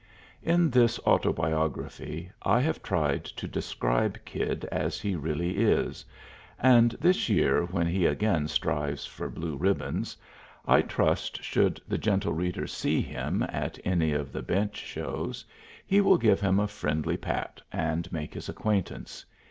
[0.41, 6.03] In this autobiography I have tried to describe Kid as he really is,
[6.57, 10.17] and this year, when he again strives for blue ribbons,
[10.65, 15.45] I trust, should the gentle reader see him at any of the bench shows,
[15.85, 19.23] he will give him a friendly pat and make his acquaintance.